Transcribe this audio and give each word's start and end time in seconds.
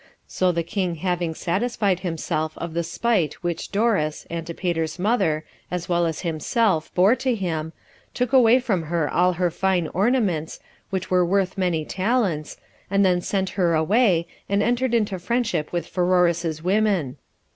So 0.25 0.51
the 0.51 0.63
king 0.63 0.95
having 0.95 1.35
satisfied 1.35 1.99
himself 1.99 2.57
of 2.57 2.73
the 2.73 2.81
spite 2.83 3.35
which 3.43 3.71
Doris, 3.71 4.25
Antipater's 4.31 4.97
mother, 4.97 5.45
as 5.69 5.87
well 5.87 6.07
as 6.07 6.21
himself, 6.21 6.91
bore 6.95 7.13
to 7.17 7.35
him, 7.35 7.71
took 8.15 8.33
away 8.33 8.59
from 8.59 8.81
her 8.85 9.07
all 9.07 9.33
her 9.33 9.51
fine 9.51 9.89
ornaments, 9.89 10.59
which 10.89 11.11
were 11.11 11.23
worth 11.23 11.55
many 11.55 11.85
talents, 11.85 12.57
and 12.89 13.05
then 13.05 13.21
sent 13.21 13.49
her 13.51 13.75
away, 13.75 14.25
and 14.49 14.63
entered 14.63 14.95
into 14.95 15.19
friendship 15.19 15.71
with 15.71 15.85
Pheroras's 15.85 16.63
women. 16.63 17.17